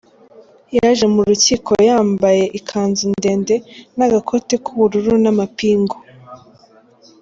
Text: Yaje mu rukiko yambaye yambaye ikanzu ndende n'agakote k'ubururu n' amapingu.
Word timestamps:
Yaje 0.75 1.05
mu 1.13 1.21
rukiko 1.29 1.71
yambaye 1.73 1.89
yambaye 1.89 2.43
ikanzu 2.59 3.03
ndende 3.17 3.55
n'agakote 3.97 4.53
k'ubururu 4.63 5.13
n' 5.23 5.29
amapingu. 5.33 5.97